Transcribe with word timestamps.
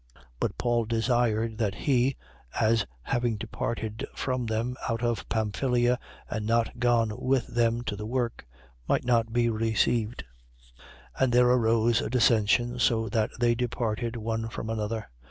15:38. 0.15 0.23
But 0.39 0.57
Paul 0.57 0.85
desired 0.85 1.57
that 1.59 1.75
he 1.75 2.15
(as 2.59 2.87
having 3.03 3.37
departed 3.37 4.03
from 4.15 4.47
them 4.47 4.75
out 4.89 5.03
of 5.03 5.29
Pamphylia 5.29 5.99
and 6.27 6.47
not 6.47 6.79
gone 6.79 7.11
with 7.21 7.45
them 7.45 7.83
to 7.83 7.95
the 7.95 8.07
work) 8.07 8.47
might 8.87 9.05
not 9.05 9.31
be 9.31 9.47
received. 9.47 10.23
15:39. 11.19 11.23
And 11.23 11.31
there 11.33 11.47
arose 11.49 12.01
a 12.01 12.09
dissension 12.09 12.79
so 12.79 13.09
that 13.09 13.29
they 13.39 13.53
departed 13.53 14.15
one 14.15 14.49
from 14.49 14.71
another. 14.71 15.07